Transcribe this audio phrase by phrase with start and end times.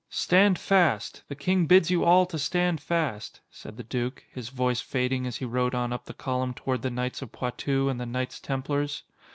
[0.09, 1.21] "Stand fast.
[1.27, 5.35] The King bids you all to stand fast," said the duke, his voice fading as
[5.37, 9.03] he rode on up the column toward the knights of Poitou and the Knights Templars.